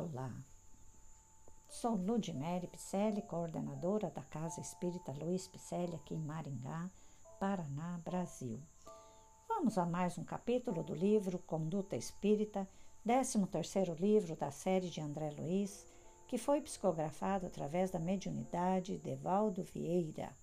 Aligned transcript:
Olá, 0.00 0.32
sou 1.68 1.94
Ludmere 1.94 2.66
Picelli, 2.66 3.20
coordenadora 3.20 4.08
da 4.08 4.22
Casa 4.22 4.58
Espírita 4.58 5.12
Luiz 5.12 5.46
Picelli, 5.46 5.94
aqui 5.94 6.14
em 6.14 6.22
Maringá, 6.22 6.88
Paraná, 7.38 8.00
Brasil. 8.02 8.58
Vamos 9.46 9.76
a 9.76 9.84
mais 9.84 10.16
um 10.16 10.24
capítulo 10.24 10.82
do 10.82 10.94
livro 10.94 11.38
Conduta 11.40 11.96
Espírita, 11.96 12.66
13º 13.06 14.00
livro 14.00 14.34
da 14.34 14.50
série 14.50 14.88
de 14.88 15.02
André 15.02 15.32
Luiz, 15.38 15.86
que 16.26 16.38
foi 16.38 16.62
psicografado 16.62 17.46
através 17.46 17.90
da 17.90 17.98
mediunidade 17.98 18.96
de 18.96 19.14
Valdo 19.16 19.62
Vieira. 19.62 20.34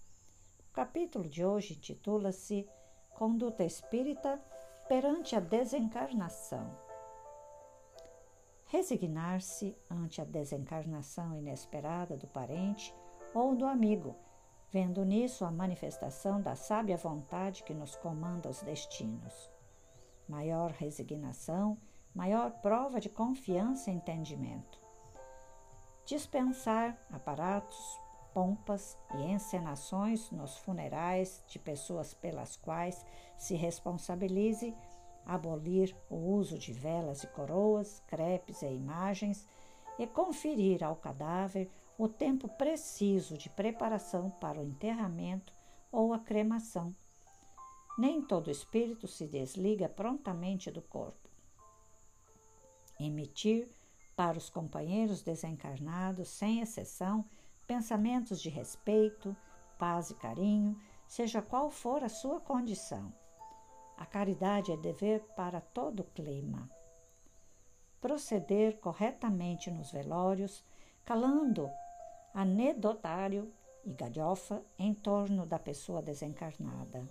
O 0.70 0.74
capítulo 0.74 1.28
de 1.28 1.44
hoje 1.44 1.74
intitula-se 1.74 2.70
Conduta 3.16 3.64
Espírita 3.64 4.39
perante 4.88 5.36
a 5.36 5.39
desencarnação. 5.39 6.86
Resignar-se 8.68 9.75
ante 9.89 10.21
a 10.21 10.25
desencarnação 10.25 11.36
inesperada 11.36 12.15
do 12.15 12.28
parente 12.28 12.93
ou 13.33 13.55
do 13.55 13.65
amigo 13.65 14.15
vendo 14.69 15.04
nisso 15.05 15.46
a 15.46 15.51
manifestação 15.51 16.42
da 16.42 16.55
sábia 16.55 16.97
vontade 16.97 17.64
que 17.64 17.73
nos 17.73 17.95
comanda 17.95 18.50
os 18.50 18.61
destinos. 18.61 19.50
Maior 20.28 20.71
resignação, 20.71 21.78
maior 22.14 22.51
prova 22.61 23.00
de 23.00 23.09
confiança 23.09 23.89
e 23.89 23.93
entendimento. 23.93 24.81
Dispensar 26.06 26.97
aparatos, 27.11 28.00
pompas 28.34 28.97
e 29.15 29.23
encenações 29.23 30.29
nos 30.31 30.57
funerais 30.57 31.43
de 31.47 31.57
pessoas 31.57 32.14
pelas 32.14 32.58
quais 32.58 33.06
se 33.38 33.56
responsabilize, 33.56 34.75
abolir 35.27 35.94
o 36.09 36.16
uso 36.16 36.58
de 36.58 36.72
velas 36.72 37.23
e 37.23 37.27
coroas, 37.27 38.02
crepes 38.08 38.61
e 38.61 38.67
imagens 38.67 39.45
e 40.00 40.08
conferir 40.08 40.83
ao 40.83 40.95
cadáver 40.95 41.69
o 41.97 42.08
tempo 42.08 42.47
preciso 42.47 43.38
de 43.38 43.50
preparação 43.50 44.30
para 44.30 44.59
o 44.59 44.64
enterramento 44.64 45.53
ou 45.92 46.14
a 46.14 46.19
cremação. 46.19 46.95
Nem 47.97 48.22
todo 48.22 48.50
espírito 48.50 49.08
se 49.08 49.28
desliga 49.28 49.89
prontamente 49.89 50.72
do 50.72 50.81
corpo. 50.81 51.28
Emitir 53.00 53.67
para 54.16 54.38
os 54.38 54.50
companheiros 54.50 55.22
desencarnados, 55.22 56.30
sem 56.30 56.62
exceção, 56.62 57.25
pensamentos 57.67 58.41
de 58.41 58.50
respeito, 58.50 59.36
paz 59.78 60.09
e 60.09 60.16
carinho, 60.16 60.80
seja 61.06 61.41
qual 61.41 61.69
for 61.69 62.03
a 62.03 62.09
sua 62.09 62.39
condição. 62.39 63.14
A 63.98 64.06
caridade 64.06 64.72
é 64.72 64.78
dever 64.78 65.22
para 65.36 65.59
todo 65.59 66.03
clima. 66.03 66.70
Proceder 68.00 68.78
corretamente 68.78 69.72
nos 69.72 69.92
velórios, 69.92 70.64
calando 71.03 71.67
anedotário 72.31 73.52
e 73.84 73.92
galhofa 73.92 74.64
em 74.78 74.94
torno 74.94 75.48
da 75.48 75.58
pessoa 75.58 76.00
desencarnada, 76.00 77.09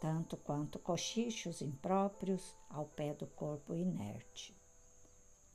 tanto 0.00 0.36
quanto 0.36 0.78
cochichos 0.78 1.60
impróprios 1.60 2.56
ao 2.70 2.84
pé 2.84 3.12
do 3.12 3.26
corpo 3.26 3.74
inerte. 3.74 4.56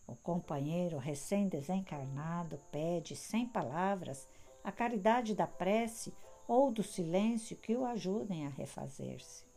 O 0.06 0.18
companheiro 0.18 0.98
recém-desencarnado 0.98 2.60
pede, 2.70 3.16
sem 3.16 3.48
palavras, 3.48 4.28
a 4.62 4.72
caridade 4.72 5.34
da 5.34 5.48
prece 5.48 6.14
ou 6.46 6.70
do 6.72 6.84
silêncio 6.84 7.56
que 7.56 7.74
o 7.74 7.86
ajudem 7.86 8.46
a 8.46 8.50
refazer-se. 8.50 9.53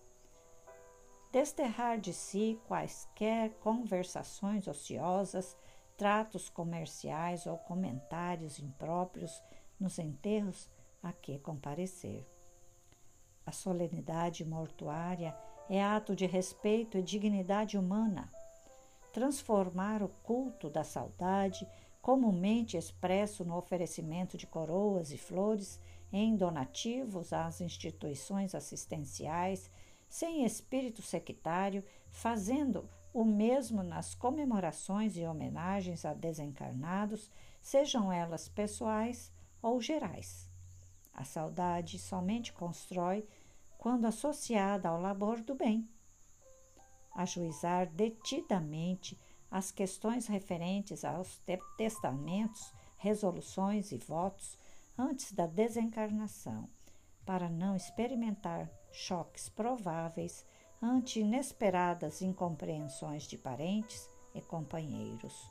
Desterrar 1.37 2.01
de 2.01 2.15
si 2.15 2.59
quaisquer 2.67 3.51
conversações 3.61 4.67
ociosas 4.67 5.55
tratos 5.95 6.49
comerciais 6.49 7.45
ou 7.45 7.59
comentários 7.59 8.59
impróprios 8.59 9.43
nos 9.79 9.99
enterros 9.99 10.71
a 11.03 11.13
que 11.13 11.39
comparecer. 11.41 12.27
A 13.45 13.53
solenidade 13.53 14.47
mortuária 14.47 15.37
é 15.69 15.85
ato 15.85 16.17
de 16.17 16.25
respeito 16.25 16.97
e 16.97 17.03
dignidade 17.03 17.77
humana. 17.77 18.33
Transformar 19.13 20.03
o 20.03 20.09
culto 20.09 20.71
da 20.71 20.85
saudade, 20.85 21.69
comumente 22.01 22.79
expresso 22.79 23.45
no 23.45 23.59
oferecimento 23.59 24.39
de 24.39 24.47
coroas 24.47 25.13
e 25.13 25.19
flores, 25.19 25.79
em 26.11 26.35
donativos 26.35 27.35
às 27.35 27.61
instituições 27.61 28.55
assistenciais, 28.55 29.71
sem 30.09 30.45
espírito 30.45 31.03
sectário, 31.03 31.85
fazendo 32.09 32.89
o 33.13 33.25
mesmo 33.25 33.83
nas 33.83 34.15
comemorações 34.15 35.17
e 35.17 35.25
homenagens 35.25 36.05
a 36.05 36.13
desencarnados, 36.13 37.31
sejam 37.63 38.13
elas 38.13 38.49
pessoais 38.49 39.33
ou 39.63 39.81
gerais. 39.81 40.51
A 41.15 41.25
saudade 41.25 41.99
somente 41.99 42.53
constrói 42.53 43.27
quando 43.79 44.05
associada 44.05 44.89
ao 44.89 45.01
labor 45.01 45.41
do 45.41 45.55
bem. 45.55 45.89
Ajuizar 47.15 47.87
detidamente 47.91 49.19
as 49.51 49.71
questões 49.71 50.27
referentes 50.27 51.05
aos 51.05 51.41
testamentos, 51.79 52.75
resoluções 52.99 53.93
e 53.93 53.97
votos 53.97 54.59
antes 54.99 55.33
da 55.33 55.47
desencarnação, 55.47 56.69
para 57.27 57.51
não 57.51 57.75
experimentar 57.75 58.71
choques 58.93 59.49
prováveis 59.49 60.47
ante 60.81 61.21
inesperadas 61.21 62.23
incompreensões 62.23 63.25
de 63.25 63.37
parentes 63.37 64.09
e 64.35 64.41
companheiros. 64.41 65.51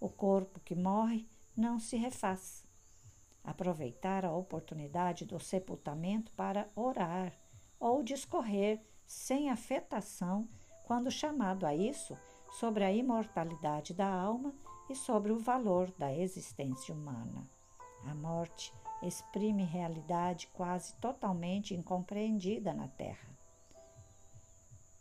O 0.00 0.08
corpo 0.08 0.60
que 0.60 0.74
morre 0.74 1.26
não 1.56 1.78
se 1.78 1.96
refaz. 1.96 2.66
Aproveitar 3.42 4.24
a 4.24 4.34
oportunidade 4.34 5.24
do 5.24 5.38
sepultamento 5.38 6.32
para 6.32 6.68
orar 6.74 7.32
ou 7.78 8.02
discorrer 8.02 8.80
sem 9.06 9.50
afetação, 9.50 10.48
quando 10.86 11.10
chamado 11.10 11.66
a 11.66 11.74
isso, 11.74 12.16
sobre 12.58 12.84
a 12.84 12.92
imortalidade 12.92 13.92
da 13.92 14.08
alma 14.08 14.54
e 14.88 14.94
sobre 14.94 15.32
o 15.32 15.38
valor 15.38 15.90
da 15.98 16.12
existência 16.12 16.94
humana. 16.94 17.42
A 18.06 18.14
morte 18.14 18.72
exprime 19.06 19.64
realidade 19.64 20.48
quase 20.48 20.94
totalmente 20.94 21.74
incompreendida 21.74 22.72
na 22.72 22.88
Terra. 22.88 23.28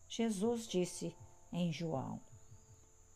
Jesus 0.07 0.67
disse 0.67 1.15
em 1.51 1.71
João: 1.71 2.19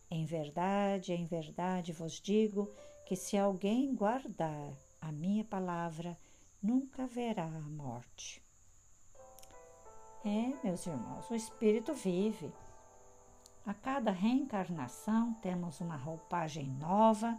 Em 0.09 0.25
verdade, 0.25 1.13
em 1.13 1.25
verdade 1.25 1.93
vos 1.93 2.19
digo 2.19 2.71
que 3.05 3.15
se 3.15 3.37
alguém 3.37 3.93
guardar 3.93 4.73
a 4.99 5.11
minha 5.11 5.43
palavra, 5.43 6.17
nunca 6.61 7.05
verá 7.05 7.45
a 7.45 7.69
morte. 7.69 8.41
É, 10.25 10.53
meus 10.63 10.85
irmãos, 10.85 11.29
o 11.29 11.35
Espírito 11.35 11.93
vive. 11.93 12.51
A 13.65 13.73
cada 13.73 14.11
reencarnação 14.11 15.33
temos 15.35 15.79
uma 15.79 15.95
roupagem 15.95 16.67
nova 16.67 17.37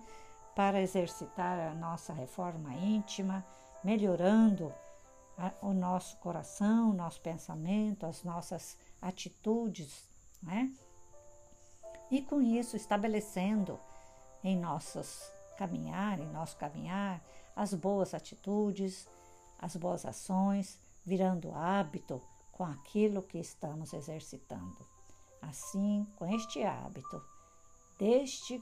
para 0.59 0.83
exercitar 0.83 1.57
a 1.57 1.73
nossa 1.73 2.13
reforma 2.13 2.75
íntima, 2.75 3.47
melhorando 3.85 4.75
o 5.63 5.73
nosso 5.73 6.17
coração, 6.17 6.91
o 6.91 6.93
nosso 6.93 7.21
pensamento, 7.21 8.05
as 8.05 8.25
nossas 8.25 8.77
atitudes, 9.01 10.11
né? 10.43 10.69
E 12.11 12.21
com 12.21 12.43
isso 12.43 12.77
estabelecendo 12.77 13.79
em 14.43 14.59
nossos 14.59 15.31
caminhar, 15.57 16.19
em 16.19 16.27
nosso 16.27 16.57
caminhar, 16.57 17.23
as 17.55 17.73
boas 17.73 18.13
atitudes, 18.13 19.09
as 19.61 19.77
boas 19.77 20.05
ações, 20.05 20.77
virando 21.07 21.55
hábito 21.55 22.21
com 22.51 22.65
aquilo 22.65 23.23
que 23.23 23.39
estamos 23.39 23.93
exercitando. 23.93 24.85
Assim, 25.41 26.05
com 26.17 26.27
este 26.27 26.65
hábito, 26.65 27.25
deste, 27.97 28.61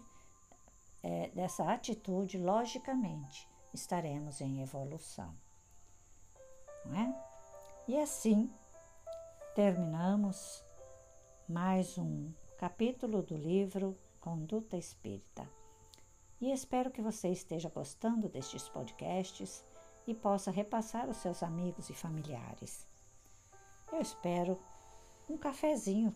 é, 1.06 1.28
dessa 1.28 1.72
atitude, 1.72 2.36
logicamente, 2.36 3.48
estaremos 3.72 4.40
em 4.40 4.60
evolução. 4.60 5.32
Não 6.84 6.98
é? 6.98 7.26
E 7.86 7.96
assim, 7.96 8.50
terminamos 9.54 10.64
mais 11.48 11.96
um 11.96 12.32
capítulo 12.58 13.22
do 13.22 13.36
livro 13.36 13.96
Conduta 14.20 14.76
Espírita. 14.76 15.48
E 16.40 16.50
espero 16.50 16.90
que 16.90 17.00
você 17.00 17.28
esteja 17.28 17.68
gostando 17.68 18.28
destes 18.28 18.68
podcasts 18.68 19.64
e 20.08 20.14
possa 20.14 20.50
repassar 20.50 21.06
aos 21.06 21.18
seus 21.18 21.40
amigos 21.40 21.88
e 21.88 21.94
familiares. 21.94 22.84
Eu 23.92 24.00
espero 24.00 24.60
um 25.30 25.38
cafezinho, 25.38 26.12